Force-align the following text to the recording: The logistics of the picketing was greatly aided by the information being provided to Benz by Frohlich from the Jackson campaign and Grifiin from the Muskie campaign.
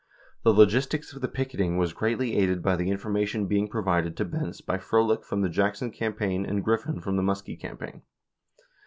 The 0.41 0.51
logistics 0.51 1.13
of 1.13 1.21
the 1.21 1.27
picketing 1.27 1.77
was 1.77 1.93
greatly 1.93 2.35
aided 2.35 2.63
by 2.63 2.75
the 2.75 2.89
information 2.89 3.45
being 3.45 3.67
provided 3.67 4.17
to 4.17 4.25
Benz 4.25 4.59
by 4.59 4.79
Frohlich 4.79 5.23
from 5.23 5.41
the 5.41 5.47
Jackson 5.47 5.91
campaign 5.91 6.43
and 6.43 6.65
Grifiin 6.65 7.03
from 7.03 7.17
the 7.17 7.21
Muskie 7.21 7.55
campaign. 7.61 8.01